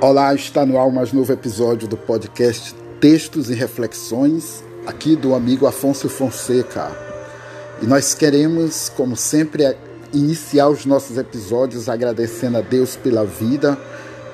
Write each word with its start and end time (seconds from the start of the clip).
Olá, 0.00 0.32
está 0.32 0.64
no 0.64 0.80
ar 0.80 0.92
mais 0.92 1.12
novo 1.12 1.32
episódio 1.32 1.88
do 1.88 1.96
podcast 1.96 2.72
Textos 3.00 3.50
e 3.50 3.54
Reflexões, 3.54 4.62
aqui 4.86 5.16
do 5.16 5.34
amigo 5.34 5.66
Afonso 5.66 6.08
Fonseca. 6.08 6.92
E 7.82 7.86
nós 7.86 8.14
queremos, 8.14 8.88
como 8.90 9.16
sempre, 9.16 9.76
iniciar 10.12 10.68
os 10.68 10.86
nossos 10.86 11.18
episódios 11.18 11.88
agradecendo 11.88 12.58
a 12.58 12.60
Deus 12.60 12.94
pela 12.94 13.24
vida, 13.24 13.76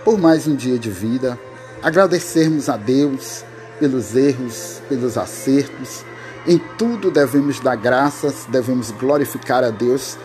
por 0.04 0.18
mais 0.18 0.46
um 0.46 0.54
dia 0.54 0.78
de 0.78 0.90
vida, 0.90 1.40
agradecermos 1.82 2.68
a 2.68 2.76
Deus 2.76 3.42
pelos 3.80 4.14
erros, 4.14 4.82
pelos 4.86 5.16
acertos. 5.16 6.04
Em 6.46 6.60
tudo 6.76 7.10
devemos 7.10 7.58
dar 7.58 7.76
graças, 7.76 8.44
devemos 8.50 8.90
glorificar 8.90 9.64
a 9.64 9.70
Deus, 9.70 10.18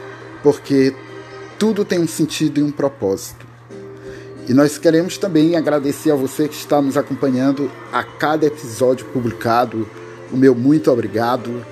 porque 0.44 0.94
tudo 1.58 1.86
tem 1.86 1.98
um 1.98 2.08
sentido 2.10 2.60
e 2.60 2.64
um 2.64 2.72
propósito. 2.72 3.49
E 4.50 4.54
nós 4.54 4.80
queremos 4.80 5.16
também 5.16 5.56
agradecer 5.56 6.10
a 6.10 6.16
você 6.16 6.48
que 6.48 6.56
está 6.56 6.82
nos 6.82 6.98
acompanhando 6.98 7.70
a 7.92 8.04
cada 8.04 8.48
episódio 8.48 9.06
publicado. 9.06 9.88
O 10.34 10.36
meu 10.36 10.56
muito 10.56 10.92
obrigado. 10.92 11.64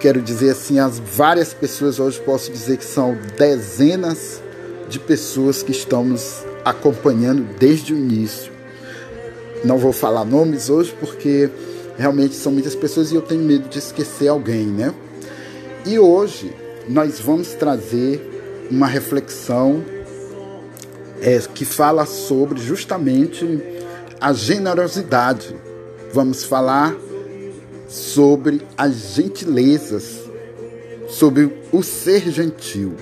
Quero 0.00 0.22
dizer 0.22 0.52
assim, 0.52 0.78
as 0.78 0.98
várias 0.98 1.52
pessoas, 1.52 2.00
hoje 2.00 2.18
posso 2.20 2.50
dizer 2.50 2.78
que 2.78 2.86
são 2.86 3.18
dezenas 3.36 4.40
de 4.88 4.98
pessoas 4.98 5.62
que 5.62 5.72
estão 5.72 6.04
nos 6.04 6.42
acompanhando 6.64 7.46
desde 7.58 7.92
o 7.92 7.98
início. 7.98 8.50
Não 9.62 9.76
vou 9.76 9.92
falar 9.92 10.24
nomes 10.24 10.70
hoje 10.70 10.96
porque 10.98 11.50
realmente 11.98 12.34
são 12.34 12.50
muitas 12.50 12.74
pessoas 12.74 13.12
e 13.12 13.14
eu 13.14 13.20
tenho 13.20 13.42
medo 13.42 13.68
de 13.68 13.78
esquecer 13.78 14.28
alguém, 14.28 14.64
né? 14.64 14.94
E 15.84 15.98
hoje 15.98 16.50
nós 16.88 17.20
vamos 17.20 17.48
trazer 17.48 18.66
uma 18.70 18.86
reflexão 18.86 19.84
é, 21.20 21.38
que 21.54 21.64
fala 21.64 22.06
sobre 22.06 22.60
justamente 22.60 23.62
a 24.20 24.32
generosidade. 24.32 25.54
Vamos 26.12 26.44
falar 26.44 26.94
sobre 27.88 28.62
as 28.76 29.14
gentilezas, 29.14 30.20
sobre 31.08 31.52
o 31.72 31.82
ser 31.82 32.30
gentil. 32.30 32.94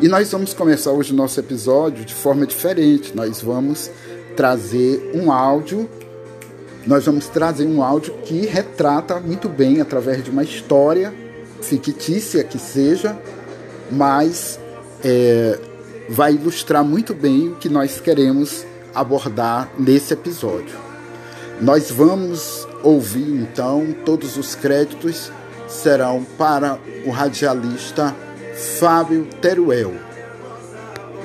E 0.00 0.08
nós 0.08 0.30
vamos 0.32 0.52
começar 0.52 0.90
hoje 0.90 1.12
o 1.12 1.16
nosso 1.16 1.38
episódio 1.38 2.04
de 2.04 2.14
forma 2.14 2.46
diferente. 2.46 3.14
Nós 3.14 3.40
vamos 3.40 3.90
trazer 4.36 5.12
um 5.14 5.30
áudio, 5.30 5.88
nós 6.86 7.04
vamos 7.04 7.28
trazer 7.28 7.66
um 7.66 7.82
áudio 7.82 8.14
que 8.24 8.46
retrata 8.46 9.20
muito 9.20 9.48
bem 9.48 9.80
através 9.80 10.24
de 10.24 10.30
uma 10.30 10.42
história 10.42 11.14
fictícia 11.60 12.42
que 12.42 12.58
seja, 12.58 13.16
mas 13.90 14.58
é, 15.04 15.58
vai 16.12 16.34
ilustrar 16.34 16.84
muito 16.84 17.14
bem 17.14 17.48
o 17.48 17.56
que 17.56 17.70
nós 17.70 17.98
queremos 17.98 18.66
abordar 18.94 19.70
nesse 19.78 20.12
episódio. 20.12 20.78
Nós 21.58 21.90
vamos 21.90 22.68
ouvir 22.82 23.40
então 23.40 23.96
todos 24.04 24.36
os 24.36 24.54
créditos 24.54 25.32
serão 25.66 26.22
para 26.36 26.78
o 27.06 27.10
radialista 27.10 28.14
Fábio 28.78 29.24
Teruel. 29.40 29.94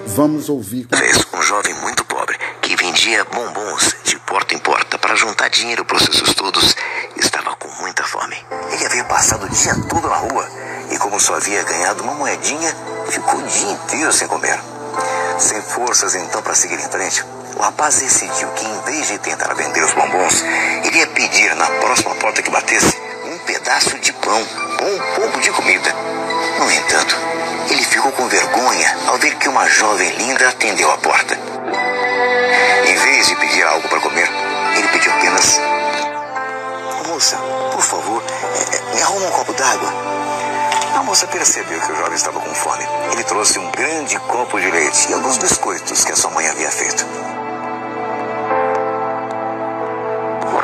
Vamos 0.05 0.47
ouvir. 0.47 0.87
Um 1.33 1.41
jovem 1.41 1.73
muito 1.81 2.05
pobre 2.05 2.37
que 2.61 2.73
vendia 2.77 3.25
bombons 3.25 3.93
de 4.05 4.17
porta 4.19 4.55
em 4.55 4.59
porta 4.59 4.97
para 4.97 5.15
juntar 5.15 5.49
dinheiro 5.49 5.83
para 5.83 5.97
os 5.97 6.03
seus 6.03 6.29
estudos 6.29 6.75
estava 7.17 7.53
com 7.57 7.67
muita 7.81 8.03
fome. 8.03 8.37
Ele 8.71 8.85
havia 8.85 9.03
passado 9.03 9.45
o 9.45 9.49
dia 9.49 9.75
todo 9.89 10.07
na 10.07 10.15
rua 10.15 10.47
e, 10.91 10.97
como 10.97 11.19
só 11.19 11.35
havia 11.35 11.61
ganhado 11.63 12.03
uma 12.03 12.13
moedinha, 12.13 12.73
ficou 13.09 13.37
o 13.37 13.47
dia 13.47 13.71
inteiro 13.71 14.13
sem 14.13 14.29
comer. 14.29 14.76
Sem 15.39 15.61
forças 15.61 16.15
então 16.15 16.41
para 16.41 16.55
seguir 16.55 16.79
em 16.79 16.89
frente, 16.89 17.23
o 17.55 17.61
rapaz 17.61 17.97
decidiu 17.97 18.49
que 18.49 18.65
em 18.65 18.81
vez 18.81 19.07
de 19.07 19.19
tentar 19.19 19.53
vender 19.53 19.83
os 19.83 19.93
bombons, 19.93 20.43
iria 20.83 21.05
pedir 21.07 21.55
na 21.55 21.67
próxima 21.67 22.15
porta 22.15 22.41
que 22.41 22.49
batesse 22.49 22.97
um 23.25 23.37
pedaço 23.39 23.99
de 23.99 24.11
pão 24.13 24.47
ou 24.81 24.95
um 24.95 25.15
pouco 25.15 25.39
de 25.39 25.51
comida. 25.51 25.93
No 26.59 26.71
entanto, 26.71 27.15
ele 27.69 27.83
ficou 27.83 28.11
com 28.13 28.27
vergonha 28.27 28.97
ao 29.07 29.17
ver 29.19 29.35
que 29.35 29.47
uma 29.47 29.67
jovem 29.67 30.09
linda 30.17 30.49
atendeu 30.49 30.91
a 30.91 30.97
porta. 30.97 31.37
Em 32.87 32.95
vez 32.95 33.27
de 33.27 33.35
pedir 33.35 33.63
algo 33.63 33.87
para 33.89 33.99
comer, 33.99 34.27
ele 34.75 34.87
pediu 34.87 35.11
apenas: 35.13 35.59
Moça, 37.07 37.37
por 37.71 37.81
favor, 37.83 38.23
eh, 38.23 38.95
me 38.95 39.01
arruma 39.03 39.27
um 39.27 39.31
copo 39.31 39.53
d'água. 39.53 40.06
Moça 41.07 41.25
percebeu 41.27 41.79
que 41.79 41.91
o 41.93 41.95
jovem 41.95 42.15
estava 42.15 42.37
com 42.37 42.53
fome. 42.53 42.83
Ele 43.13 43.23
trouxe 43.23 43.57
um 43.57 43.71
grande 43.71 44.19
copo 44.27 44.59
de 44.59 44.69
leite 44.69 45.09
e 45.09 45.13
alguns 45.13 45.37
biscoitos 45.37 46.03
que 46.03 46.11
a 46.11 46.15
sua 46.17 46.29
mãe 46.31 46.45
havia 46.45 46.69
feito. 46.69 47.05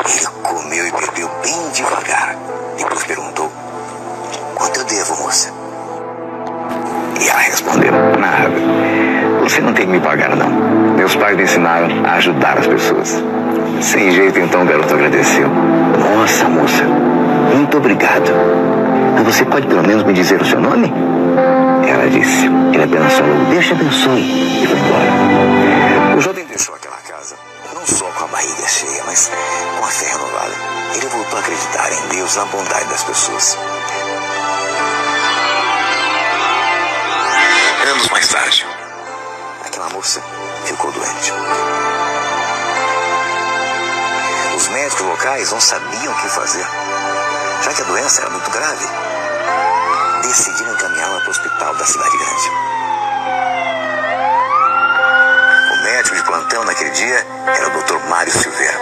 Ele 0.06 0.28
comeu 0.44 0.86
e 0.86 0.92
bebeu 0.92 1.30
bem 1.42 1.70
devagar. 1.72 2.36
Depois 2.78 3.04
perguntou: 3.06 3.50
Quanto 4.56 4.82
eu 4.82 4.84
devo, 4.84 5.24
moça? 5.24 5.50
E 7.22 7.30
ela 7.30 7.40
respondeu: 7.40 7.94
Nada. 8.20 9.44
Você 9.44 9.62
não 9.62 9.74
tem 9.74 9.86
que 9.86 9.94
me 9.94 10.02
pagar, 10.02 10.36
não. 10.36 10.50
Meus 10.50 11.16
pais 11.16 11.38
me 11.38 11.44
ensinaram 11.44 11.88
a 12.06 12.16
ajudar 12.16 12.58
as 12.58 12.68
pessoas. 12.68 13.24
Sem 13.82 14.12
jeito, 14.12 14.40
então 14.40 14.64
o 14.64 14.66
garoto 14.66 14.94
agradeceu. 14.94 15.48
Nossa, 15.48 16.50
moça, 16.50 16.84
muito 16.84 17.78
obrigado. 17.78 18.73
Você 19.26 19.46
pode 19.46 19.68
pelo 19.68 19.84
menos 19.84 20.04
me 20.04 20.14
dizer 20.14 20.42
o 20.42 20.46
seu 20.46 20.60
nome? 20.60 20.92
Ela 21.88 22.10
disse. 22.10 22.46
Ele 22.74 22.84
apenas 22.84 23.14
falou, 23.14 23.46
Deus 23.50 23.66
te 23.66 23.74
abençoe. 23.74 24.64
E 24.64 24.68
foi 24.68 24.78
embora. 24.78 26.18
O 26.18 26.22
jovem 26.22 26.46
deixou 26.46 26.76
aquela 26.76 26.98
casa, 26.98 27.36
não 27.74 27.86
só 27.86 28.06
com 28.06 28.26
a 28.26 28.28
barriga 28.28 28.68
cheia, 28.68 29.04
mas 29.06 29.32
com 29.80 29.86
a 29.86 29.88
fé 29.88 30.06
renovada. 30.06 30.54
Ele 30.96 31.08
voltou 31.08 31.38
a 31.38 31.42
acreditar 31.42 31.92
em 31.92 32.08
Deus, 32.16 32.36
na 32.36 32.46
bondade 32.46 32.86
das 32.86 33.04
pessoas. 33.04 33.58
Anos 37.90 38.08
mais 38.10 38.28
tarde, 38.28 38.66
aquela 39.66 39.90
moça 39.90 40.22
ficou 40.66 40.92
doente. 40.92 41.34
Os 44.56 44.68
médicos 44.70 45.06
locais 45.06 45.52
não 45.52 45.60
sabiam 45.60 46.14
o 46.14 46.16
que 46.16 46.30
fazer, 46.30 46.66
já 47.64 47.74
que 47.74 47.82
a 47.82 47.86
doença 47.86 48.22
era 48.22 48.30
muito 48.30 48.52
grave. 48.52 48.86
Decidiram 50.22 50.74
encaminhá-la 50.74 51.20
para 51.20 51.28
o 51.28 51.32
hospital 51.32 51.76
da 51.76 51.86
cidade 51.86 52.18
grande. 52.18 52.50
O 55.72 55.84
médico 55.84 56.16
de 56.16 56.24
plantão 56.24 56.66
naquele 56.66 56.90
dia 56.90 57.26
era 57.46 57.68
o 57.68 57.82
Dr. 57.82 58.10
Mário 58.10 58.34
Silveira, 58.34 58.80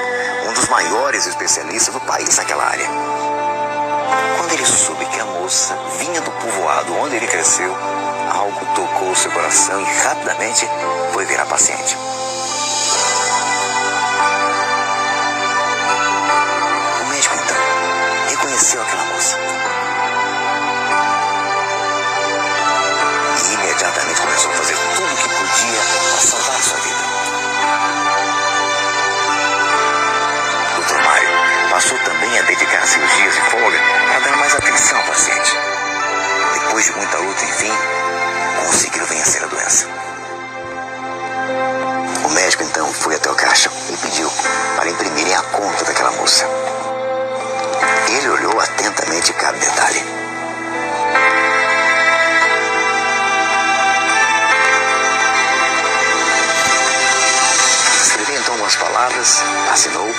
um 0.48 0.54
dos 0.54 0.68
maiores 0.68 1.28
especialistas 1.28 1.94
do 1.94 2.02
país 2.02 2.36
naquela 2.38 2.64
área. 2.64 2.88
Quando 4.38 4.54
ele 4.54 4.66
soube 4.66 5.06
que 5.06 5.20
a 5.20 5.26
moça 5.26 5.78
vinha 6.00 6.22
do 6.22 6.32
povoado 6.32 6.96
onde 6.96 7.18
ele 7.18 7.28
cresceu, 7.28 7.76
algo 8.32 8.66
tocou 8.74 9.16
seu 9.16 9.32
coração 9.32 9.80
e 9.80 9.86
rapidamente 10.04 10.68
foi 11.14 11.26
ver 11.26 11.40
a 11.40 11.46
paciente. 11.46 12.11
Moça. 18.62 19.38
E 23.38 23.54
imediatamente 23.54 24.22
começou 24.22 24.52
a 24.52 24.54
fazer 24.54 24.76
tudo 24.96 25.14
o 25.14 25.18
que 25.18 25.30
podia 25.30 25.82
para 26.12 26.22
salvar 26.22 26.62
sua 26.62 26.78
vida. 26.78 27.04
Dr. 30.78 31.04
Mário 31.04 31.30
passou 31.72 31.98
também 32.00 32.38
a 32.38 32.42
dedicar 32.44 32.86
seus 32.86 33.16
dias 33.16 33.34
de 33.34 33.42
folga 33.50 33.80
para 34.08 34.20
dar 34.20 34.38
mais 34.38 34.56
atenção 34.56 34.98
ao 35.00 35.06
paciente. 35.06 35.58
Depois 36.54 36.86
de 36.86 36.92
muita 36.92 37.18
luta, 37.18 37.44
enfim, 37.44 37.74
conseguiram 38.64 39.06
vencer 39.08 39.44
a 39.44 39.48
doença. 39.48 39.88
O 42.26 42.30
médico 42.30 42.64
então 42.64 42.94
foi 42.94 43.16
até 43.16 43.32
o 43.32 43.36
caixa 43.36 43.72
e 43.90 43.98
pediu 43.98 44.32
para 44.76 44.90
imprimirem 44.90 45.34
a 45.34 45.42
conta 45.42 45.84
daquela 45.84 46.12
moça. 46.12 46.46
Ele 48.08 48.30
olhou 48.30 48.60
atentamente 48.60 49.34
cada 49.34 49.58
detalhe. 49.58 50.04
Escreveu 58.02 58.36
então 58.40 58.54
algumas 58.54 58.76
palavras, 58.76 59.44
assinou 59.72 60.10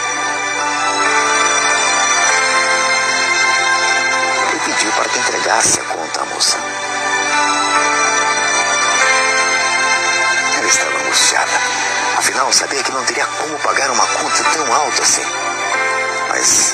e 4.55 4.59
pediu 4.65 4.93
para 4.93 5.09
que 5.09 5.19
entregasse 5.19 5.81
a 5.81 5.85
conta 5.85 6.23
à 6.23 6.25
moça. 6.27 6.59
Ela 10.59 10.67
estava 10.67 10.99
angustiada. 10.99 11.51
Afinal, 12.19 12.53
sabia 12.53 12.83
que 12.83 12.93
não 12.93 13.05
teria 13.05 13.27
como 13.27 13.59
pagar 13.59 13.91
uma 13.91 14.07
conta 14.07 14.45
tão 14.45 14.75
alta 14.75 15.03
assim. 15.03 15.25
Mas, 16.29 16.72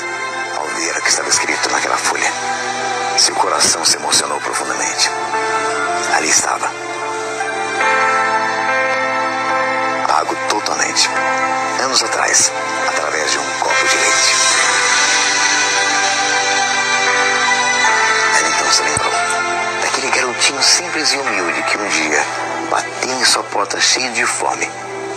simples 21.09 21.13
e 21.13 21.17
humilde 21.17 21.63
que 21.63 21.77
um 21.77 21.87
dia 21.87 22.23
bateu 22.69 23.11
em 23.11 23.25
sua 23.25 23.43
porta 23.43 23.79
cheio 23.79 24.11
de 24.11 24.25
fome 24.25 24.69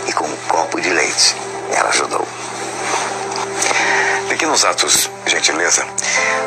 e 0.07 0.13
com 0.13 0.25
um 0.25 0.37
copo 0.47 0.81
de 0.81 0.89
leite 0.89 1.35
ela 1.71 1.89
ajudou. 1.89 2.27
Pequenos 4.27 4.65
atos 4.65 5.09
de 5.25 5.31
gentileza 5.31 5.85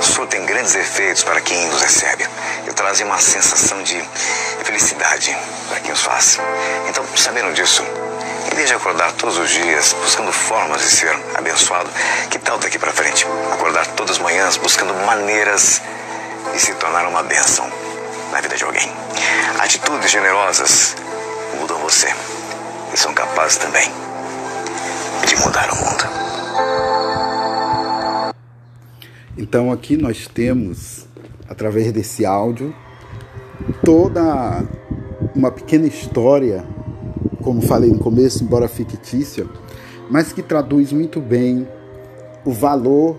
surtem 0.00 0.44
grandes 0.46 0.75
efeitos 0.75 1.22
para 1.22 1.40
quem 1.40 1.69
os 1.69 1.81
recebe 1.81 2.26
e 2.66 2.72
trazem 2.72 3.06
uma 3.06 3.19
sensação 3.19 3.82
de 3.82 4.02
felicidade 4.64 5.37
para 5.69 5.81
quem 5.81 5.92
os 5.92 6.02
faz. 6.02 6.40
Então, 6.88 7.04
sabendo 7.16 7.52
disso, 7.52 7.84
em 8.50 8.56
vez 8.56 8.69
de 8.69 8.75
acordar 8.75 9.12
todos 9.12 9.38
os 9.38 9.50
dias 9.50 9.94
buscando 10.02 10.32
formas 10.32 10.81
de 10.81 10.90
ser 10.90 11.16
abençoado, 11.37 11.90
que 12.31 12.38
tal 12.38 12.58
daqui 12.58 12.78
para 12.78 12.92
frente? 12.92 13.26
Acordar 13.52 13.87
todas 13.88 14.16
as 14.16 14.19
manhãs 14.19 14.56
buscando 14.56 14.94
maneiras 15.06 15.81
de 16.52 16.60
se 16.60 16.75
tornar 16.75 17.06
uma 17.06 17.22
bênção 17.22 17.70
na 18.31 18.40
vida 18.40 18.56
de 18.56 18.64
alguém. 18.64 18.90
Atitudes 19.58 20.11
generosas 20.11 20.96
mudam 21.58 21.78
você 21.78 22.08
e 22.93 22.96
são 22.96 23.12
capazes 23.14 23.58
também 23.58 23.88
de 25.26 25.37
mudar 25.37 25.70
o 25.70 25.76
mundo. 25.76 26.05
Então 29.38 29.70
aqui 29.70 29.96
nós 29.96 30.26
temos, 30.26 31.06
através 31.49 31.93
desse 31.93 32.25
áudio, 32.25 32.75
toda 33.84 34.64
uma 35.34 35.50
pequena 35.50 35.87
história, 35.87 36.64
como 37.43 37.61
falei 37.61 37.90
no 37.90 37.99
começo, 37.99 38.43
embora 38.43 38.69
fictícia, 38.69 39.46
mas 40.11 40.32
que 40.32 40.43
traduz 40.43 40.93
muito 40.93 41.20
bem 41.20 41.69
o 42.44 42.52
valor 42.52 43.19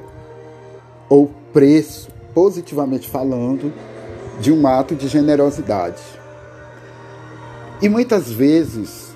ou 1.10 1.32
preço, 1.54 2.10
positivamente 2.34 3.10
falando, 3.10 3.74
de 4.40 4.52
um 4.52 4.68
ato 4.68 4.96
de 4.96 5.08
generosidade. 5.08 6.02
E 7.82 7.90
muitas 7.90 8.32
vezes 8.32 9.16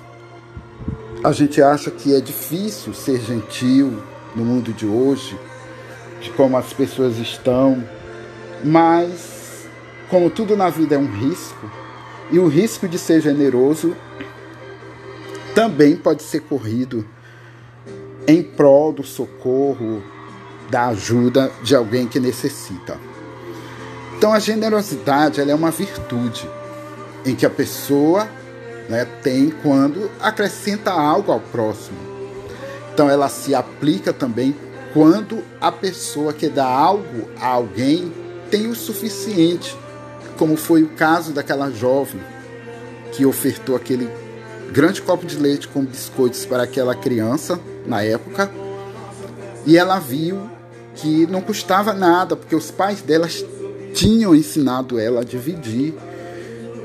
a 1.22 1.32
gente 1.32 1.62
acha 1.62 1.90
que 1.90 2.14
é 2.14 2.20
difícil 2.20 2.92
ser 2.92 3.20
gentil 3.20 4.02
no 4.34 4.44
mundo 4.44 4.72
de 4.72 4.86
hoje, 4.86 5.38
de 6.20 6.30
como 6.30 6.56
as 6.56 6.72
pessoas 6.72 7.18
estão, 7.18 7.86
mas 8.64 9.66
como 10.08 10.30
tudo 10.30 10.56
na 10.56 10.68
vida 10.68 10.94
é 10.94 10.98
um 10.98 11.10
risco, 11.10 11.70
e 12.30 12.38
o 12.38 12.48
risco 12.48 12.88
de 12.88 12.98
ser 12.98 13.20
generoso 13.20 13.96
também 15.54 15.96
pode 15.96 16.22
ser 16.22 16.40
corrido 16.40 17.06
em 18.26 18.42
prol 18.42 18.92
do 18.92 19.02
socorro, 19.02 20.02
da 20.70 20.86
ajuda 20.86 21.52
de 21.62 21.74
alguém 21.74 22.06
que 22.06 22.18
necessita. 22.18 23.11
Então 24.22 24.32
a 24.32 24.38
generosidade 24.38 25.40
é 25.40 25.52
uma 25.52 25.72
virtude 25.72 26.48
em 27.26 27.34
que 27.34 27.44
a 27.44 27.50
pessoa 27.50 28.28
né, 28.88 29.04
tem 29.20 29.50
quando 29.50 30.08
acrescenta 30.20 30.92
algo 30.92 31.32
ao 31.32 31.40
próximo. 31.40 31.98
Então 32.94 33.10
ela 33.10 33.28
se 33.28 33.52
aplica 33.52 34.12
também 34.12 34.54
quando 34.94 35.42
a 35.60 35.72
pessoa 35.72 36.32
que 36.32 36.48
dá 36.48 36.64
algo 36.64 37.28
a 37.40 37.48
alguém 37.48 38.12
tem 38.48 38.68
o 38.68 38.76
suficiente, 38.76 39.76
como 40.38 40.56
foi 40.56 40.84
o 40.84 40.90
caso 40.90 41.32
daquela 41.32 41.68
jovem 41.72 42.20
que 43.10 43.26
ofertou 43.26 43.74
aquele 43.74 44.08
grande 44.70 45.02
copo 45.02 45.26
de 45.26 45.36
leite 45.36 45.66
com 45.66 45.84
biscoitos 45.84 46.46
para 46.46 46.62
aquela 46.62 46.94
criança 46.94 47.58
na 47.84 48.04
época, 48.04 48.48
e 49.66 49.76
ela 49.76 49.98
viu 49.98 50.48
que 50.94 51.26
não 51.26 51.40
custava 51.40 51.92
nada, 51.92 52.36
porque 52.36 52.54
os 52.54 52.70
pais 52.70 53.02
delas 53.02 53.44
tinham 53.92 54.34
ensinado 54.34 54.98
ela 54.98 55.20
a 55.20 55.24
dividir 55.24 55.94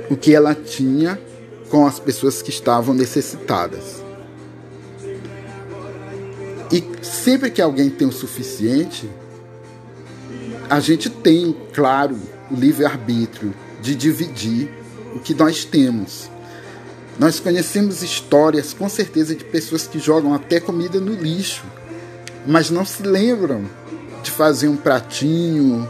o 0.09 0.15
que 0.15 0.33
ela 0.33 0.56
tinha 0.56 1.19
com 1.69 1.86
as 1.86 2.00
pessoas 2.00 2.42
que 2.42 2.50
estavam 2.50 2.94
necessitadas. 2.94 4.04
E 6.71 6.83
sempre 7.04 7.50
que 7.50 7.62
alguém 7.62 7.89
tem 7.89 8.07
o 8.07 8.12
suficiente, 8.12 9.09
a 10.69 10.80
gente 10.80 11.09
tem, 11.09 11.56
claro, 11.74 12.18
o 12.51 12.56
livre-arbítrio 12.56 13.54
de 13.81 13.95
dividir 13.95 14.69
o 15.15 15.19
que 15.19 15.33
nós 15.33 15.63
temos. 15.63 16.30
Nós 17.18 17.39
conhecemos 17.39 18.04
histórias, 18.04 18.74
com 18.74 18.88
certeza, 18.88 19.36
de 19.36 19.44
pessoas 19.44 19.88
que 19.88 19.98
jogam 19.98 20.33
até 20.33 20.59
comida 20.59 21.00
no 21.00 21.13
lixo, 21.13 21.63
mas 22.45 22.69
não 22.69 22.86
se 22.86 23.01
lembram 23.04 23.65
de 24.21 24.30
fazer 24.30 24.68
um 24.68 24.77
pratinho 24.77 25.89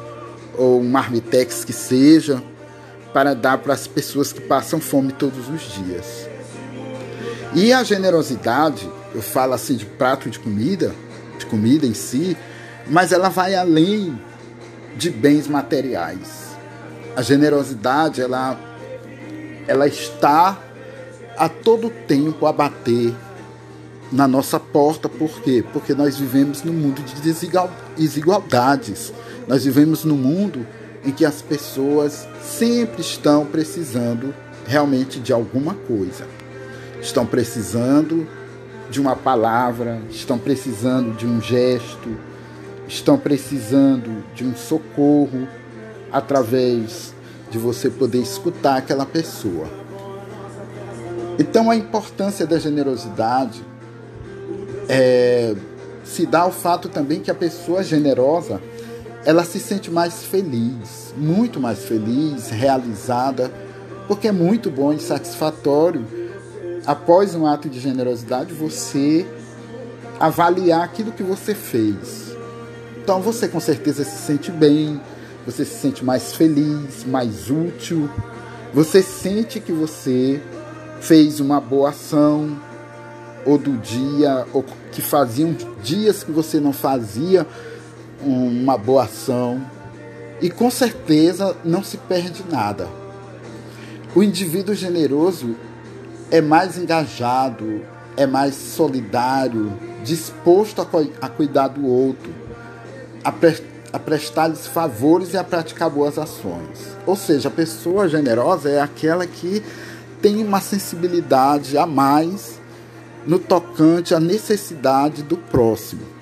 ou 0.58 0.82
um 0.82 0.90
marmitex 0.90 1.64
que 1.64 1.74
seja 1.74 2.42
para 3.14 3.34
dar 3.34 3.60
para 3.60 3.74
as 3.74 3.88
pessoas 3.88 4.34
que 4.34 4.42
passam 4.42 4.80
fome 4.80 5.12
todos 5.14 5.50
os 5.50 5.62
dias. 5.74 6.28
E 7.56 7.72
a 7.72 7.84
generosidade, 7.84 8.90
eu 9.16 9.22
falo 9.22 9.54
assim 9.54 9.76
de 9.76 9.86
prato 9.86 10.30
de 10.30 10.38
comida, 10.38 10.94
de 11.40 11.46
comida 11.46 11.86
em 11.86 11.94
si, 11.94 12.36
mas 12.88 13.12
ela 13.12 13.30
vai 13.30 13.56
além 13.56 14.20
de 14.96 15.10
bens 15.10 15.48
materiais. 15.48 16.48
A 17.16 17.22
generosidade, 17.22 18.22
ela, 18.22 18.60
ela 19.68 19.88
está 19.88 20.58
a 21.38 21.48
todo 21.48 21.90
tempo 21.90 22.46
a 22.46 22.52
bater 22.52 23.16
na 24.12 24.28
nossa 24.28 24.60
porta, 24.60 25.10
por 25.10 25.42
quê? 25.42 25.64
Porque 25.74 25.94
nós 25.94 26.18
vivemos 26.18 26.64
num 26.64 26.74
mundo 26.74 27.02
de 27.02 27.22
desigualdades. 27.22 29.12
Nós 29.48 29.64
vivemos 29.64 30.04
num 30.04 30.18
mundo 30.18 30.68
em 31.06 31.12
que 31.12 31.24
as 31.24 31.42
pessoas 31.42 32.28
sempre 32.42 33.02
estão 33.02 33.46
precisando 33.46 34.34
realmente 34.66 35.20
de 35.20 35.32
alguma 35.32 35.74
coisa. 35.74 36.28
Estão 37.02 37.26
precisando 37.26 38.28
de 38.90 39.00
uma 39.00 39.16
palavra, 39.16 40.02
estão 40.10 40.38
precisando 40.38 41.16
de 41.16 41.26
um 41.26 41.42
gesto, 41.42 42.18
estão 42.88 43.18
precisando 43.18 44.24
de 44.34 44.44
um 44.44 44.56
socorro 44.56 45.48
através 46.12 47.14
de 47.50 47.58
você 47.58 47.90
poder 47.90 48.20
escutar 48.20 48.78
aquela 48.78 49.06
pessoa. 49.06 49.68
Então 51.40 51.70
a 51.70 51.76
importância 51.76 52.46
da 52.46 52.60
generosidade 52.60 53.62
é, 54.90 55.56
se 56.04 56.26
dá 56.26 56.42
ao 56.42 56.52
fato 56.52 56.90
também 56.90 57.20
que 57.20 57.30
a 57.30 57.36
pessoa 57.36 57.84
generosa 57.84 58.62
ela 59.28 59.44
se 59.44 59.60
sente 59.60 59.92
mais 59.92 60.24
feliz, 60.24 61.14
muito 61.18 61.60
mais 61.60 61.80
feliz, 61.80 62.50
realizada, 62.50 63.52
porque 64.08 64.30
é 64.30 64.32
muito 64.32 64.72
bom 64.72 64.94
e 64.94 65.02
satisfatório, 65.02 66.08
após 66.86 67.36
um 67.36 67.46
ato 67.46 67.68
de 67.68 67.78
generosidade, 67.78 68.54
você 68.54 69.28
avaliar 70.18 70.82
aquilo 70.82 71.12
que 71.12 71.24
você 71.24 71.54
fez. 71.54 72.34
Então 73.04 73.22
você 73.22 73.50
com 73.50 73.60
certeza 73.60 74.06
se 74.06 74.16
sente 74.16 74.50
bem, 74.50 75.02
você 75.46 75.66
se 75.66 75.76
sente 75.76 76.06
mais 76.06 76.32
feliz, 76.34 77.04
mais 77.06 77.52
útil, 77.52 78.10
você 78.74 79.02
sente 79.02 79.60
que 79.60 79.74
você 79.74 80.42
fez 81.02 81.42
uma 81.42 81.60
boa 81.60 81.90
ação, 81.90 82.58
ou 83.46 83.58
do 83.58 83.74
dia, 83.76 84.46
ou 84.54 84.64
que 84.94 85.02
faziam 85.02 85.54
dias 85.84 86.24
que 86.24 86.32
você 86.32 86.62
não 86.62 86.72
fazia, 86.72 87.46
uma 88.22 88.78
boa 88.78 89.04
ação 89.04 89.66
e 90.42 90.50
com 90.50 90.70
certeza 90.70 91.56
não 91.64 91.84
se 91.84 91.98
perde 91.98 92.44
nada. 92.50 92.88
O 94.16 94.24
indivíduo 94.24 94.74
generoso 94.74 95.56
é 96.32 96.42
mais 96.42 96.78
engajado, 96.78 97.82
é 98.16 98.26
mais 98.26 98.56
solidário, 98.56 99.72
disposto 100.04 100.82
a, 100.82 101.26
a 101.26 101.30
cuidar 101.30 101.70
do 101.70 101.86
outro, 101.86 102.34
a, 103.24 103.32
pre 103.32 103.58
a 103.94 104.00
prestar-lhes 104.00 104.68
favores 104.68 105.34
e 105.34 105.38
a 105.38 105.44
praticar 105.44 105.90
boas 105.90 106.18
ações. 106.18 106.98
Ou 107.06 107.16
seja, 107.16 107.48
a 107.48 107.52
pessoa 107.52 108.10
generosa 108.10 108.70
é 108.70 108.82
aquela 108.82 109.26
que 109.26 109.64
tem 110.22 110.44
uma 110.44 110.60
sensibilidade 110.60 111.78
a 111.78 111.86
mais 111.86 112.60
no 113.26 113.40
tocante 113.40 114.14
à 114.14 114.20
necessidade 114.20 115.24
do 115.24 115.38
próximo. 115.38 116.17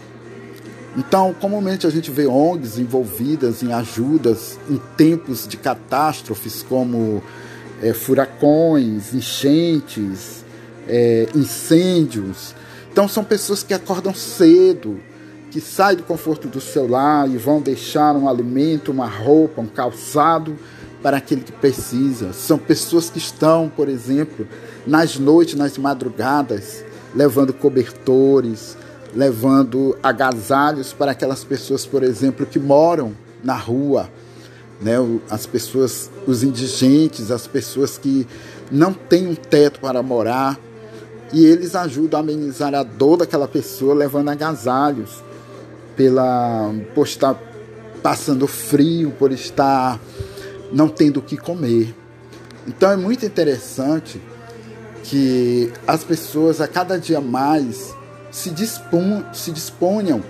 Então, 0.97 1.33
comumente 1.33 1.85
a 1.85 1.89
gente 1.89 2.09
vê 2.09 2.25
ONGs 2.25 2.79
envolvidas 2.79 3.61
em 3.61 3.73
ajudas 3.73 4.57
em 4.69 4.79
tempos 4.95 5.45
de 5.47 5.57
catástrofes 5.57 6.63
como 6.63 7.21
é, 7.81 7.93
furacões, 7.93 9.13
enchentes, 9.13 10.45
é, 10.87 11.27
incêndios. 11.35 12.55
Então, 12.91 13.09
são 13.09 13.25
pessoas 13.25 13.61
que 13.61 13.73
acordam 13.73 14.13
cedo, 14.13 14.97
que 15.51 15.59
saem 15.59 15.97
do 15.97 16.03
conforto 16.03 16.47
do 16.47 16.61
seu 16.61 16.87
lar 16.87 17.29
e 17.29 17.37
vão 17.37 17.61
deixar 17.61 18.15
um 18.15 18.29
alimento, 18.29 18.91
uma 18.91 19.07
roupa, 19.07 19.61
um 19.61 19.67
calçado 19.67 20.57
para 21.03 21.17
aquele 21.17 21.41
que 21.41 21.51
precisa. 21.51 22.31
São 22.31 22.57
pessoas 22.57 23.09
que 23.09 23.17
estão, 23.17 23.69
por 23.69 23.89
exemplo, 23.89 24.47
nas 24.87 25.17
noites, 25.17 25.55
nas 25.55 25.77
madrugadas, 25.77 26.85
levando 27.13 27.53
cobertores, 27.53 28.77
levando 29.15 29.97
agasalhos 30.03 30.91
para 30.91 31.11
aquelas 31.11 31.43
pessoas, 31.43 31.85
por 31.85 32.03
exemplo, 32.03 32.45
que 32.45 32.59
moram 32.59 33.13
na 33.43 33.55
rua, 33.55 34.09
né? 34.81 34.95
as 35.29 35.45
pessoas, 35.45 36.11
os 36.27 36.43
indigentes, 36.43 37.31
as 37.31 37.47
pessoas 37.47 37.97
que 37.97 38.27
não 38.69 38.91
têm 38.91 39.27
um 39.27 39.35
teto 39.35 39.79
para 39.79 40.03
morar, 40.03 40.59
e 41.31 41.45
eles 41.45 41.75
ajudam 41.75 42.19
a 42.19 42.23
amenizar 42.23 42.75
a 42.75 42.83
dor 42.83 43.17
daquela 43.17 43.47
pessoa 43.47 43.95
levando 43.95 44.29
agasalhos 44.29 45.23
pela 45.95 46.73
por 46.93 47.07
estar 47.07 47.39
passando 48.03 48.47
frio, 48.47 49.11
por 49.11 49.31
estar 49.31 49.99
não 50.71 50.87
tendo 50.87 51.17
o 51.17 51.21
que 51.23 51.37
comer. 51.37 51.95
Então 52.67 52.91
é 52.91 52.97
muito 52.97 53.25
interessante 53.25 54.21
que 55.03 55.71
as 55.87 56.03
pessoas 56.03 56.59
a 56.59 56.67
cada 56.67 56.99
dia 56.99 57.21
mais 57.21 57.94
se, 58.35 58.49
dispon, 58.49 59.23
se 59.31 59.49
disponham 59.49 60.21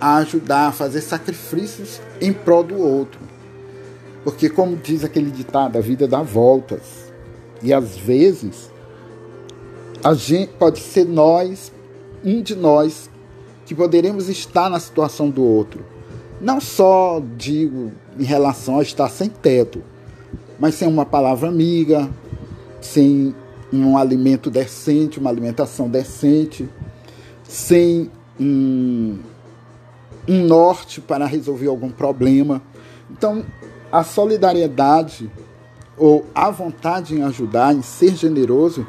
a 0.00 0.16
ajudar, 0.16 0.68
a 0.68 0.72
fazer 0.72 1.02
sacrifícios 1.02 2.00
em 2.18 2.32
prol 2.32 2.64
do 2.64 2.78
outro. 2.78 3.20
Porque, 4.24 4.48
como 4.48 4.76
diz 4.76 5.04
aquele 5.04 5.30
ditado, 5.30 5.76
a 5.76 5.80
vida 5.80 6.08
dá 6.08 6.22
voltas. 6.22 7.12
E 7.62 7.70
às 7.70 7.98
vezes, 7.98 8.70
a 10.02 10.14
gente 10.14 10.52
pode 10.54 10.78
ser 10.80 11.04
nós, 11.04 11.70
um 12.24 12.40
de 12.40 12.56
nós, 12.56 13.10
que 13.66 13.74
poderemos 13.74 14.30
estar 14.30 14.70
na 14.70 14.80
situação 14.80 15.28
do 15.28 15.44
outro. 15.44 15.84
Não 16.40 16.62
só 16.62 17.22
digo 17.36 17.92
em 18.18 18.24
relação 18.24 18.78
a 18.78 18.82
estar 18.82 19.10
sem 19.10 19.28
teto, 19.28 19.82
mas 20.58 20.76
sem 20.76 20.88
uma 20.88 21.04
palavra 21.04 21.50
amiga, 21.50 22.08
sem 22.80 23.34
um 23.70 23.98
alimento 23.98 24.50
decente, 24.50 25.20
uma 25.20 25.28
alimentação 25.28 25.90
decente, 25.90 26.66
sem 27.50 28.08
um, 28.38 29.18
um 30.28 30.44
norte 30.44 31.00
para 31.00 31.26
resolver 31.26 31.66
algum 31.66 31.90
problema. 31.90 32.62
Então, 33.10 33.44
a 33.90 34.04
solidariedade 34.04 35.28
ou 35.98 36.24
a 36.32 36.48
vontade 36.48 37.16
em 37.16 37.24
ajudar, 37.24 37.74
em 37.74 37.82
ser 37.82 38.14
generoso, 38.14 38.86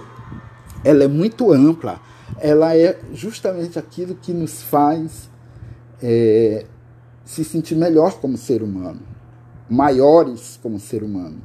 ela 0.84 1.04
é 1.04 1.08
muito 1.08 1.52
ampla. 1.52 2.00
Ela 2.40 2.78
é 2.78 3.00
justamente 3.12 3.80
aquilo 3.80 4.14
que 4.14 4.32
nos 4.32 4.62
faz 4.62 5.28
é, 6.02 6.68
se 7.26 7.44
sentir 7.44 7.76
melhor 7.76 8.20
como 8.20 8.38
ser 8.38 8.62
humano, 8.62 9.02
maiores 9.68 10.60
como 10.62 10.80
ser 10.80 11.02
humano. 11.02 11.42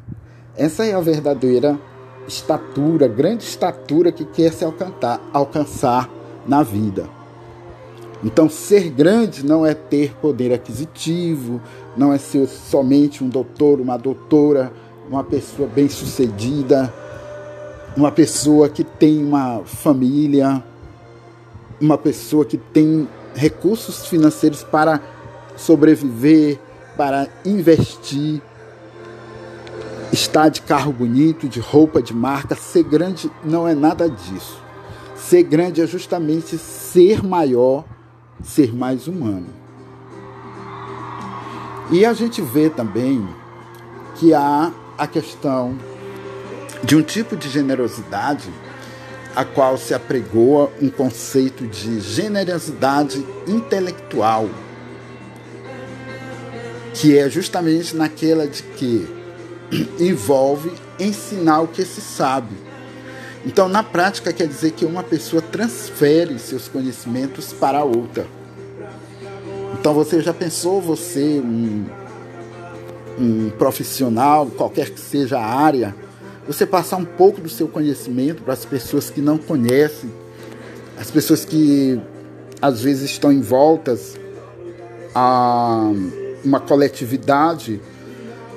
Essa 0.54 0.85
é 0.85 0.92
a 0.92 1.00
verdadeira 1.00 1.80
estatura, 2.28 3.08
grande 3.08 3.44
estatura 3.44 4.12
que 4.12 4.26
quer 4.26 4.52
se 4.52 4.64
alcançar, 4.64 5.20
alcançar 5.32 6.15
na 6.47 6.62
vida. 6.62 7.09
Então, 8.25 8.49
ser 8.49 8.91
grande 8.91 9.45
não 9.45 9.65
é 9.65 9.75
ter 9.75 10.15
poder 10.17 10.53
aquisitivo, 10.53 11.61
não 11.97 12.12
é 12.12 12.19
ser 12.19 12.47
somente 12.47 13.23
um 13.23 13.29
doutor, 13.29 13.81
uma 13.81 13.97
doutora, 13.97 14.73
uma 15.09 15.23
pessoa 15.23 15.69
bem-sucedida, 15.69 16.93
uma 17.97 18.11
pessoa 18.11 18.69
que 18.69 18.83
tem 18.83 19.23
uma 19.23 19.62
família, 19.65 20.62
uma 21.81 21.99
pessoa 21.99 22.45
que 22.45 22.57
tem 22.57 23.07
recursos 23.35 24.07
financeiros 24.07 24.65
para 24.65 25.00
sobreviver, 25.57 26.59
para 26.97 27.29
investir 27.45 28.41
estar 30.12 30.49
de 30.49 30.62
carro 30.62 30.93
bonito, 30.93 31.49
de 31.49 31.61
roupa 31.61 32.00
de 32.00 32.15
marca. 32.15 32.55
Ser 32.55 32.83
grande 32.83 33.31
não 33.45 33.69
é 33.69 33.75
nada 33.75 34.09
disso. 34.09 34.65
Ser 35.28 35.42
grande 35.42 35.80
é 35.83 35.87
justamente 35.88 36.56
ser 36.56 37.21
maior, 37.21 37.85
ser 38.45 38.73
mais 38.73 39.09
humano. 39.09 39.49
E 41.90 42.06
a 42.06 42.12
gente 42.12 42.40
vê 42.40 42.71
também 42.71 43.28
que 44.14 44.33
há 44.33 44.73
a 44.97 45.04
questão 45.04 45.76
de 46.85 46.95
um 46.95 47.02
tipo 47.02 47.37
de 47.37 47.49
generosidade 47.49 48.49
a 49.35 49.45
qual 49.45 49.76
se 49.76 49.92
apregoa 49.92 50.71
um 50.80 50.88
conceito 50.88 51.66
de 51.66 52.00
generosidade 52.00 53.26
intelectual, 53.49 54.49
que 56.95 57.18
é 57.18 57.28
justamente 57.28 57.97
naquela 57.97 58.47
de 58.47 58.62
que 58.62 59.09
envolve 59.99 60.71
ensinar 61.00 61.62
o 61.62 61.66
que 61.66 61.85
se 61.85 62.00
sabe. 62.00 62.54
Então, 63.47 63.69
na 63.69 63.81
prática, 63.81 64.33
quer 64.33 64.49
dizer 64.49 64.73
que 64.73 64.85
uma 64.85 65.05
pessoa 65.05 65.41
transfere 65.41 66.37
seus 66.37 66.67
conhecimentos 66.67 67.53
para 67.53 67.85
outra. 67.85 68.26
Então, 69.79 69.95
você 69.95 70.21
já 70.21 70.35
pensou, 70.35 70.83
você, 70.83 71.41
um, 71.41 71.87
um 73.17 73.50
profissional, 73.50 74.47
qualquer 74.47 74.91
que 74.91 74.99
seja 74.99 75.38
a 75.38 75.45
área, 75.47 75.95
você 76.45 76.67
passar 76.67 76.97
um 76.97 77.05
pouco 77.05 77.41
do 77.41 77.49
seu 77.49 77.69
conhecimento 77.69 78.43
para 78.43 78.53
as 78.53 78.65
pessoas 78.65 79.11
que 79.11 79.21
não 79.21 79.38
conhecem, 79.38 80.12
as 80.99 81.09
pessoas 81.09 81.45
que 81.45 82.00
às 82.61 82.81
vezes 82.83 83.11
estão 83.11 83.33
envoltas 83.33 84.19
a 85.15 85.93
uma 86.45 86.59
coletividade 86.59 87.81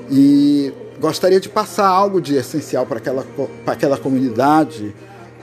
e 0.10 0.74
gostaria 1.00 1.40
de 1.40 1.48
passar 1.48 1.88
algo 1.88 2.22
de 2.22 2.36
essencial 2.36 2.86
para 2.86 2.98
aquela, 2.98 3.24
para 3.64 3.74
aquela 3.74 3.98
comunidade, 3.98 4.94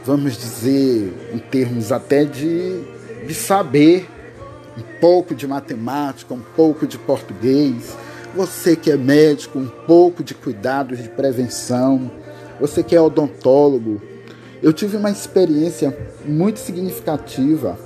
vamos 0.05 0.37
dizer, 0.37 1.13
em 1.33 1.39
termos 1.39 1.91
até 1.91 2.25
de, 2.25 2.81
de 3.27 3.35
saber 3.35 4.09
um 4.77 5.01
pouco 5.01 5.35
de 5.35 5.47
matemática, 5.47 6.35
um 6.35 6.43
pouco 6.55 6.87
de 6.87 6.99
português, 6.99 7.97
você 8.35 8.77
que 8.77 8.91
é 8.91 8.97
médico, 8.97 9.59
um 9.59 9.69
pouco 9.69 10.23
de 10.23 10.35
cuidados 10.35 11.03
de 11.03 11.09
prevenção, 11.09 12.11
você 12.61 12.83
que 12.83 12.95
é 12.95 13.01
odontólogo. 13.01 14.01
Eu 14.63 14.73
tive 14.73 14.99
uma 14.99 15.11
experiência 15.11 15.97
muito 16.25 16.59
significativa 16.61 17.79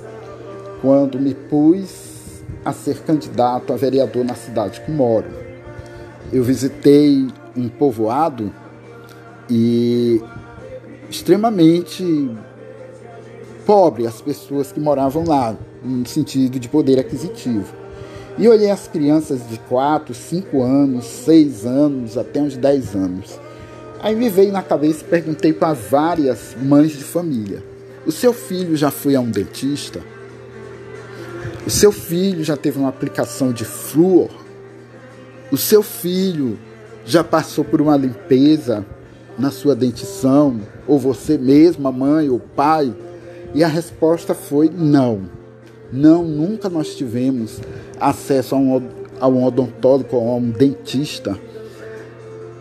quando 0.81 1.19
me 1.19 1.33
pus 1.33 2.41
a 2.65 2.73
ser 2.73 2.97
candidato 2.99 3.71
a 3.71 3.77
vereador 3.77 4.25
na 4.25 4.35
cidade 4.35 4.81
que 4.81 4.91
moro. 4.91 5.27
Eu 6.33 6.43
visitei 6.43 7.27
um 7.55 7.67
povoado 7.67 8.53
e 9.49 10.21
extremamente 11.09 12.31
pobre 13.65 14.07
as 14.07 14.21
pessoas 14.21 14.71
que 14.71 14.79
moravam 14.79 15.23
lá, 15.25 15.55
no 15.83 16.05
sentido 16.07 16.59
de 16.59 16.69
poder 16.69 16.99
aquisitivo. 16.99 17.73
E 18.37 18.47
olhei 18.47 18.71
as 18.71 18.87
crianças 18.87 19.47
de 19.47 19.59
4, 19.59 20.13
5 20.13 20.61
anos, 20.61 21.05
6 21.05 21.65
anos, 21.65 22.17
até 22.17 22.41
uns 22.41 22.55
10 22.55 22.95
anos. 22.95 23.39
Aí 24.01 24.15
me 24.15 24.29
veio 24.29 24.51
na 24.51 24.63
cabeça 24.63 25.03
e 25.03 25.07
perguntei 25.07 25.53
para 25.53 25.73
várias 25.73 26.55
mães 26.59 26.91
de 26.91 27.03
família: 27.03 27.63
O 28.05 28.11
seu 28.11 28.33
filho 28.33 28.75
já 28.75 28.89
foi 28.89 29.15
a 29.15 29.19
um 29.19 29.29
dentista? 29.29 30.01
O 31.67 31.69
seu 31.69 31.91
filho 31.91 32.43
já 32.43 32.57
teve 32.57 32.79
uma 32.79 32.89
aplicação 32.89 33.51
de 33.51 33.65
flúor? 33.65 34.31
O 35.51 35.57
seu 35.57 35.83
filho 35.83 36.57
já 37.05 37.23
passou 37.23 37.63
por 37.63 37.81
uma 37.81 37.97
limpeza 37.97 38.85
na 39.37 39.49
sua 39.49 39.75
dentição, 39.75 40.59
ou 40.87 40.99
você 40.99 41.37
mesma, 41.37 41.91
mãe 41.91 42.29
ou 42.29 42.39
pai? 42.39 42.93
E 43.53 43.63
a 43.63 43.67
resposta 43.67 44.33
foi 44.33 44.69
não. 44.69 45.23
Não, 45.91 46.23
nunca 46.23 46.69
nós 46.69 46.95
tivemos 46.95 47.59
acesso 47.99 48.55
a 48.55 48.57
um, 48.57 48.89
a 49.19 49.27
um 49.27 49.43
odontólogo 49.43 50.15
a 50.15 50.35
um 50.35 50.49
dentista. 50.49 51.37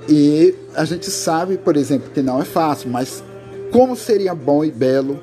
E 0.08 0.54
a 0.74 0.84
gente 0.84 1.10
sabe, 1.10 1.56
por 1.56 1.76
exemplo, 1.76 2.10
que 2.12 2.22
não 2.22 2.40
é 2.40 2.44
fácil, 2.44 2.90
mas 2.90 3.22
como 3.70 3.94
seria 3.94 4.34
bom 4.34 4.64
e 4.64 4.70
belo 4.70 5.20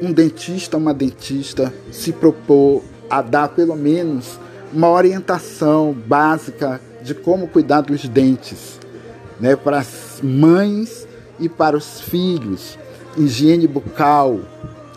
um 0.00 0.12
dentista, 0.12 0.76
uma 0.76 0.94
dentista 0.94 1.72
se 1.90 2.12
propor 2.12 2.82
a 3.10 3.20
dar 3.20 3.48
pelo 3.48 3.76
menos 3.76 4.38
uma 4.72 4.90
orientação 4.90 5.92
básica 5.92 6.80
de 7.04 7.14
como 7.14 7.46
cuidar 7.46 7.82
dos 7.82 8.08
dentes, 8.08 8.80
né, 9.38 9.54
para 9.54 9.78
as 9.78 10.20
mães 10.22 11.06
e 11.38 11.48
para 11.48 11.76
os 11.76 12.00
filhos, 12.00 12.78
higiene 13.16 13.68
bucal. 13.68 14.40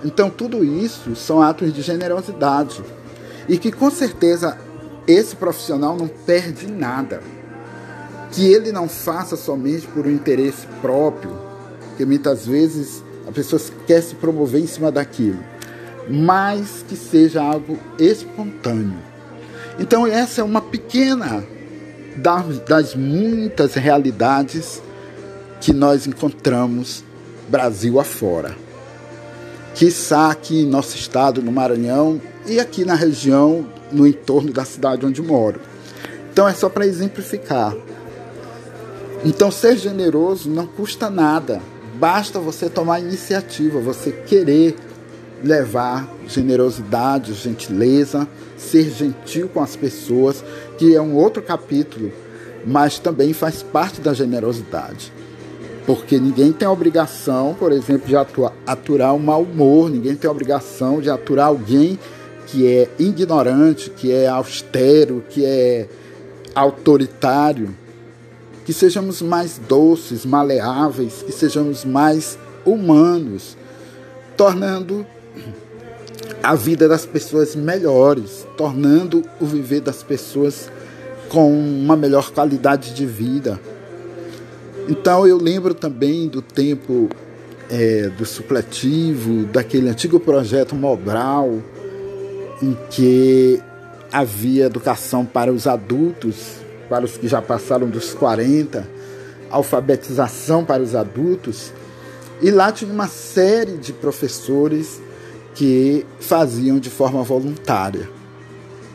Então, 0.05 0.29
tudo 0.29 0.63
isso 0.63 1.15
são 1.15 1.41
atos 1.41 1.73
de 1.73 1.81
generosidade 1.81 2.81
e 3.49 3.57
que 3.57 3.71
com 3.71 3.91
certeza 3.91 4.57
esse 5.05 5.35
profissional 5.35 5.97
não 5.97 6.07
perde 6.07 6.71
nada. 6.71 7.21
Que 8.31 8.45
ele 8.45 8.71
não 8.71 8.87
faça 8.87 9.35
somente 9.35 9.87
por 9.87 10.05
um 10.05 10.11
interesse 10.11 10.65
próprio, 10.81 11.31
que 11.97 12.05
muitas 12.05 12.45
vezes 12.45 13.03
a 13.27 13.31
pessoa 13.31 13.61
quer 13.85 14.01
se 14.01 14.15
promover 14.15 14.61
em 14.61 14.67
cima 14.67 14.91
daquilo, 14.91 15.39
mas 16.09 16.85
que 16.87 16.95
seja 16.95 17.41
algo 17.41 17.77
espontâneo. 17.99 18.99
Então, 19.79 20.07
essa 20.07 20.41
é 20.41 20.43
uma 20.43 20.61
pequena 20.61 21.43
das 22.17 22.95
muitas 22.95 23.75
realidades 23.75 24.81
que 25.61 25.73
nós 25.73 26.07
encontramos 26.07 27.03
Brasil 27.47 27.99
afora. 27.99 28.55
Quiçá 29.73 30.31
aqui 30.31 30.61
em 30.61 30.67
nosso 30.67 30.95
estado, 30.95 31.41
no 31.41 31.51
Maranhão, 31.51 32.21
e 32.45 32.59
aqui 32.59 32.83
na 32.83 32.95
região, 32.95 33.65
no 33.91 34.07
entorno 34.07 34.51
da 34.51 34.65
cidade 34.65 35.05
onde 35.05 35.21
moro. 35.21 35.59
Então 36.31 36.47
é 36.47 36.53
só 36.53 36.69
para 36.69 36.85
exemplificar. 36.85 37.75
Então, 39.25 39.49
ser 39.49 39.77
generoso 39.77 40.49
não 40.49 40.67
custa 40.67 41.09
nada. 41.09 41.61
Basta 41.95 42.39
você 42.39 42.69
tomar 42.69 42.99
iniciativa, 42.99 43.79
você 43.79 44.11
querer 44.11 44.75
levar 45.43 46.07
generosidade, 46.27 47.33
gentileza, 47.33 48.27
ser 48.55 48.89
gentil 48.89 49.49
com 49.49 49.61
as 49.61 49.75
pessoas, 49.75 50.43
que 50.77 50.95
é 50.95 51.01
um 51.01 51.15
outro 51.15 51.41
capítulo, 51.41 52.11
mas 52.65 52.99
também 52.99 53.33
faz 53.33 53.63
parte 53.63 53.99
da 54.01 54.13
generosidade. 54.13 55.11
Porque 55.85 56.19
ninguém 56.19 56.51
tem 56.51 56.67
obrigação, 56.67 57.55
por 57.57 57.71
exemplo, 57.71 58.07
de 58.07 58.15
aturar 58.65 59.15
o 59.15 59.19
mau 59.19 59.43
humor, 59.43 59.89
ninguém 59.89 60.15
tem 60.15 60.29
obrigação 60.29 60.99
de 60.99 61.09
aturar 61.09 61.47
alguém 61.47 61.97
que 62.45 62.67
é 62.67 62.89
ignorante, 62.99 63.89
que 63.89 64.11
é 64.11 64.27
austero, 64.27 65.23
que 65.29 65.45
é 65.45 65.87
autoritário. 66.53 67.75
Que 68.65 68.73
sejamos 68.73 69.21
mais 69.21 69.57
doces, 69.57 70.25
maleáveis, 70.25 71.23
que 71.23 71.31
sejamos 71.31 71.85
mais 71.85 72.37
humanos, 72.65 73.55
tornando 74.35 75.05
a 76.41 76.55
vida 76.55 76.87
das 76.87 77.05
pessoas 77.05 77.55
melhores, 77.55 78.47
tornando 78.55 79.23
o 79.39 79.45
viver 79.45 79.81
das 79.81 80.03
pessoas 80.03 80.69
com 81.29 81.51
uma 81.51 81.95
melhor 81.95 82.31
qualidade 82.31 82.93
de 82.93 83.05
vida. 83.05 83.59
Então 84.87 85.27
eu 85.27 85.37
lembro 85.37 85.73
também 85.73 86.27
do 86.27 86.41
tempo 86.41 87.09
é, 87.69 88.09
do 88.09 88.25
supletivo, 88.25 89.45
daquele 89.45 89.89
antigo 89.89 90.19
projeto 90.19 90.75
Mobral, 90.75 91.61
em 92.61 92.77
que 92.89 93.61
havia 94.11 94.65
educação 94.65 95.25
para 95.25 95.51
os 95.51 95.67
adultos, 95.67 96.57
para 96.89 97.03
os 97.03 97.17
que 97.17 97.27
já 97.27 97.41
passaram 97.41 97.89
dos 97.89 98.13
40, 98.13 98.87
alfabetização 99.49 100.63
para 100.63 100.81
os 100.81 100.95
adultos, 100.95 101.73
e 102.41 102.51
lá 102.51 102.71
tinha 102.71 102.91
uma 102.91 103.07
série 103.07 103.77
de 103.77 103.91
professores 103.91 105.01
que 105.57 106.05
faziam 106.19 106.77
de 106.77 106.87
forma 106.87 107.23
voluntária. 107.23 108.07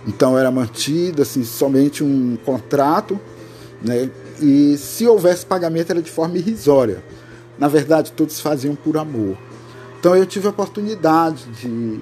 Então 0.06 0.38
era 0.38 0.48
mantido 0.48 1.20
assim 1.22 1.42
somente 1.42 2.04
um 2.04 2.38
contrato, 2.44 3.18
né? 3.82 4.08
E 4.40 4.76
se 4.78 5.04
houvesse 5.04 5.44
pagamento 5.44 5.90
era 5.90 6.00
de 6.00 6.10
forma 6.10 6.38
irrisória. 6.38 7.02
Na 7.58 7.66
verdade, 7.66 8.12
todos 8.12 8.38
faziam 8.38 8.76
por 8.76 8.96
amor. 8.96 9.36
Então 9.98 10.14
eu 10.14 10.24
tive 10.24 10.46
a 10.46 10.50
oportunidade 10.50 11.46
de 11.60 12.00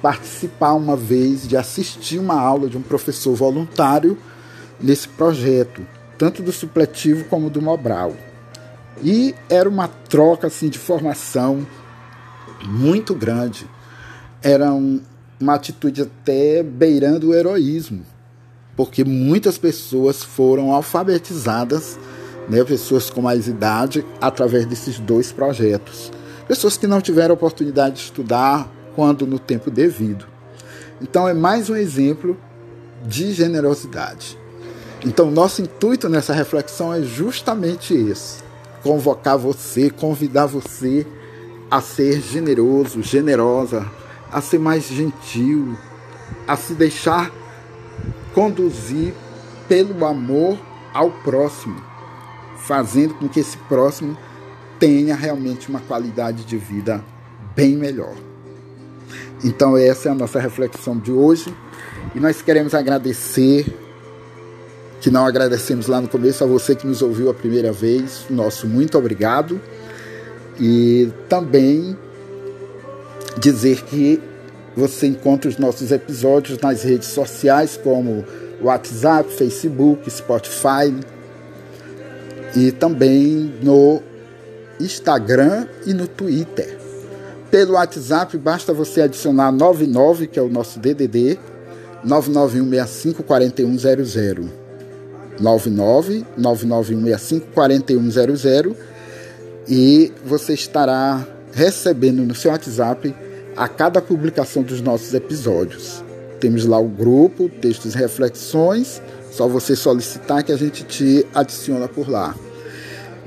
participar 0.00 0.74
uma 0.74 0.96
vez, 0.96 1.46
de 1.46 1.56
assistir 1.56 2.20
uma 2.20 2.40
aula 2.40 2.68
de 2.68 2.78
um 2.78 2.82
professor 2.82 3.34
voluntário 3.34 4.16
nesse 4.80 5.08
projeto, 5.08 5.84
tanto 6.16 6.40
do 6.40 6.52
supletivo 6.52 7.24
como 7.24 7.50
do 7.50 7.60
Mobral. 7.60 8.14
E 9.02 9.34
era 9.50 9.68
uma 9.68 9.88
troca 9.88 10.46
assim 10.46 10.68
de 10.68 10.78
formação 10.78 11.66
muito 12.64 13.14
grande. 13.14 13.66
Era 14.42 14.72
um, 14.72 15.00
uma 15.40 15.54
atitude 15.54 16.02
até 16.02 16.62
beirando 16.62 17.28
o 17.28 17.34
heroísmo, 17.34 18.04
porque 18.76 19.04
muitas 19.04 19.58
pessoas 19.58 20.22
foram 20.22 20.72
alfabetizadas, 20.72 21.98
né, 22.48 22.62
pessoas 22.64 23.10
com 23.10 23.22
mais 23.22 23.46
idade, 23.46 24.04
através 24.20 24.66
desses 24.66 24.98
dois 24.98 25.30
projetos. 25.30 26.10
Pessoas 26.48 26.76
que 26.76 26.86
não 26.86 27.00
tiveram 27.00 27.34
oportunidade 27.34 27.96
de 27.96 28.02
estudar 28.02 28.70
quando 28.94 29.26
no 29.26 29.38
tempo 29.38 29.70
devido. 29.70 30.26
Então 31.00 31.28
é 31.28 31.34
mais 31.34 31.70
um 31.70 31.76
exemplo 31.76 32.36
de 33.04 33.32
generosidade. 33.32 34.38
Então, 35.04 35.30
nosso 35.30 35.62
intuito 35.62 36.08
nessa 36.08 36.32
reflexão 36.32 36.94
é 36.94 37.02
justamente 37.02 37.94
esse: 37.94 38.38
convocar 38.82 39.36
você, 39.36 39.90
convidar 39.90 40.46
você 40.46 41.06
a 41.72 41.80
ser 41.80 42.20
generoso, 42.20 43.02
generosa, 43.02 43.90
a 44.30 44.42
ser 44.42 44.58
mais 44.58 44.84
gentil, 44.84 45.74
a 46.46 46.54
se 46.54 46.74
deixar 46.74 47.32
conduzir 48.34 49.14
pelo 49.66 50.04
amor 50.04 50.58
ao 50.92 51.10
próximo, 51.10 51.82
fazendo 52.58 53.14
com 53.14 53.26
que 53.26 53.40
esse 53.40 53.56
próximo 53.56 54.18
tenha 54.78 55.16
realmente 55.16 55.70
uma 55.70 55.80
qualidade 55.80 56.44
de 56.44 56.58
vida 56.58 57.02
bem 57.56 57.74
melhor. 57.74 58.16
Então, 59.42 59.74
essa 59.74 60.10
é 60.10 60.12
a 60.12 60.14
nossa 60.14 60.38
reflexão 60.38 60.98
de 60.98 61.10
hoje 61.10 61.56
e 62.14 62.20
nós 62.20 62.42
queremos 62.42 62.74
agradecer, 62.74 63.64
que 65.00 65.10
não 65.10 65.24
agradecemos 65.24 65.86
lá 65.86 66.02
no 66.02 66.08
começo, 66.08 66.44
a 66.44 66.46
você 66.46 66.76
que 66.76 66.86
nos 66.86 67.00
ouviu 67.00 67.30
a 67.30 67.34
primeira 67.34 67.72
vez, 67.72 68.26
nosso 68.28 68.68
muito 68.68 68.98
obrigado. 68.98 69.58
E 70.60 71.10
também 71.28 71.96
dizer 73.38 73.82
que 73.82 74.20
você 74.76 75.06
encontra 75.06 75.48
os 75.50 75.58
nossos 75.58 75.92
episódios 75.92 76.58
nas 76.58 76.82
redes 76.82 77.08
sociais 77.08 77.78
como 77.82 78.24
WhatsApp, 78.60 79.32
Facebook, 79.32 80.10
Spotify 80.10 80.94
e 82.56 82.72
também 82.72 83.54
no 83.62 84.02
Instagram 84.80 85.66
e 85.86 85.92
no 85.92 86.06
Twitter. 86.06 86.78
Pelo 87.50 87.74
WhatsApp 87.74 88.38
basta 88.38 88.72
você 88.72 89.02
adicionar 89.02 89.52
99, 89.52 90.26
que 90.26 90.38
é 90.38 90.42
o 90.42 90.48
nosso 90.48 90.78
DDD, 90.78 91.38
991654100. 92.06 94.48
99 95.40 96.26
991654100 96.38 98.91
e 99.68 100.12
você 100.24 100.54
estará 100.54 101.26
recebendo 101.52 102.22
no 102.22 102.34
seu 102.34 102.50
WhatsApp 102.50 103.14
a 103.56 103.68
cada 103.68 104.00
publicação 104.00 104.62
dos 104.62 104.80
nossos 104.80 105.12
episódios. 105.14 106.02
Temos 106.40 106.64
lá 106.64 106.78
o 106.78 106.88
grupo, 106.88 107.48
textos 107.48 107.94
e 107.94 107.98
reflexões, 107.98 109.00
só 109.30 109.46
você 109.46 109.76
solicitar 109.76 110.42
que 110.42 110.52
a 110.52 110.56
gente 110.56 110.84
te 110.84 111.26
adiciona 111.34 111.86
por 111.86 112.08
lá. 112.08 112.34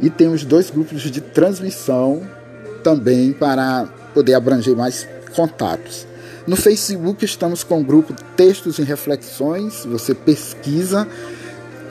E 0.01 0.09
temos 0.09 0.43
dois 0.43 0.69
grupos 0.69 1.01
de 1.01 1.21
transmissão 1.21 2.21
também 2.83 3.31
para 3.31 3.85
poder 4.13 4.33
abranger 4.33 4.75
mais 4.75 5.07
contatos. 5.35 6.05
No 6.45 6.55
Facebook 6.55 7.25
estamos 7.25 7.63
com 7.63 7.79
o 7.79 7.83
grupo 7.83 8.13
Textos 8.35 8.77
e 8.77 8.83
Reflexões, 8.83 9.85
você 9.85 10.13
pesquisa 10.13 11.07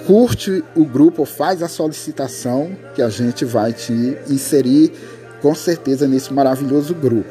curte 0.06 0.62
o 0.74 0.84
grupo, 0.84 1.24
faz 1.24 1.62
a 1.62 1.68
solicitação 1.68 2.76
que 2.94 3.02
a 3.02 3.08
gente 3.08 3.44
vai 3.44 3.72
te 3.72 4.16
inserir 4.28 4.92
com 5.40 5.54
certeza 5.54 6.06
nesse 6.06 6.32
maravilhoso 6.32 6.94
grupo. 6.94 7.28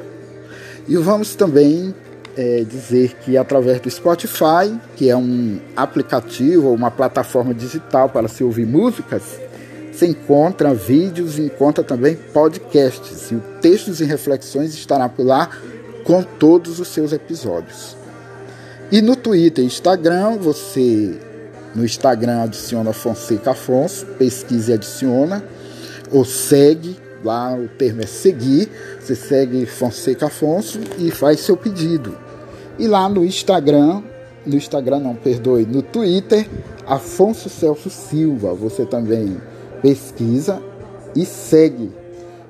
E 0.87 0.95
vamos 0.97 1.35
também 1.35 1.93
é, 2.35 2.63
dizer 2.63 3.15
que 3.23 3.37
através 3.37 3.79
do 3.79 3.89
Spotify, 3.89 4.77
que 4.95 5.09
é 5.09 5.15
um 5.15 5.59
aplicativo, 5.75 6.71
uma 6.71 6.91
plataforma 6.91 7.53
digital 7.53 8.09
para 8.09 8.27
se 8.27 8.43
ouvir 8.43 8.65
músicas, 8.65 9.23
se 9.91 10.07
encontra 10.07 10.73
vídeos 10.73 11.37
e 11.37 11.43
encontra 11.43 11.83
também 11.83 12.15
podcasts. 12.15 13.31
E 13.31 13.35
o 13.35 13.43
Textos 13.61 14.01
e 14.01 14.05
Reflexões 14.05 14.73
estará 14.73 15.07
por 15.07 15.25
lá 15.25 15.49
com 16.03 16.23
todos 16.23 16.79
os 16.79 16.87
seus 16.87 17.13
episódios. 17.13 17.95
E 18.91 19.01
no 19.01 19.15
Twitter 19.15 19.63
e 19.63 19.67
Instagram 19.67 20.37
você 20.37 21.17
no 21.75 21.83
Instagram 21.83 22.43
adiciona 22.43 22.93
Fonseca 22.93 23.51
Afonso, 23.51 24.05
pesquisa 24.17 24.71
e 24.71 24.73
adiciona, 24.75 25.43
ou 26.11 26.23
segue, 26.23 26.97
lá 27.23 27.55
o 27.55 27.67
termo 27.67 28.01
é 28.01 28.05
seguir, 28.05 28.69
você 28.99 29.15
segue 29.15 29.65
Fonseca 29.65 30.27
Afonso 30.27 30.79
e 30.99 31.09
faz 31.09 31.39
seu 31.39 31.57
pedido. 31.57 32.15
E 32.77 32.87
lá 32.87 33.09
no 33.09 33.25
Instagram, 33.25 34.03
no 34.45 34.55
Instagram 34.55 34.99
não, 34.99 35.15
perdoe, 35.15 35.65
no 35.65 35.81
Twitter, 35.81 36.47
Afonso 36.85 37.49
Celso 37.49 37.89
Silva, 37.89 38.53
você 38.53 38.85
também 38.85 39.37
pesquisa 39.81 40.61
e 41.15 41.25
segue. 41.25 41.91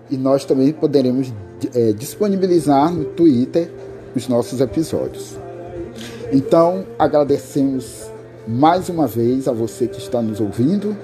E 0.10 0.18
nós 0.18 0.44
também 0.46 0.74
poderemos 0.74 1.34
é, 1.74 1.94
disponibilizar 1.94 2.94
no 2.94 3.06
Twitter 3.06 3.72
os 4.16 4.28
nossos 4.28 4.60
episódios. 4.60 5.38
Então, 6.32 6.86
agradecemos 6.98 8.03
mais 8.47 8.89
uma 8.89 9.08
vez 9.08 9.47
a 9.47 9.51
você 9.51 9.88
que 9.88 9.97
está 9.97 10.21
nos 10.21 10.39
ouvindo. 10.39 10.95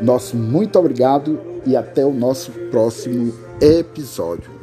Nosso 0.00 0.36
muito 0.36 0.78
obrigado 0.78 1.38
e 1.64 1.76
até 1.76 2.04
o 2.04 2.12
nosso 2.12 2.52
próximo 2.70 3.32
episódio. 3.60 4.55